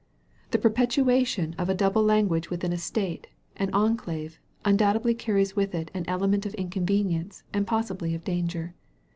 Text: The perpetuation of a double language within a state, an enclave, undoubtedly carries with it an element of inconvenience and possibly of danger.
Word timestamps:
The 0.49 0.57
perpetuation 0.57 1.53
of 1.59 1.69
a 1.69 1.75
double 1.75 2.01
language 2.03 2.49
within 2.49 2.73
a 2.73 2.77
state, 2.79 3.27
an 3.57 3.69
enclave, 3.71 4.39
undoubtedly 4.65 5.13
carries 5.13 5.55
with 5.55 5.75
it 5.75 5.91
an 5.93 6.05
element 6.07 6.43
of 6.47 6.55
inconvenience 6.55 7.43
and 7.53 7.67
possibly 7.67 8.15
of 8.15 8.23
danger. 8.23 8.73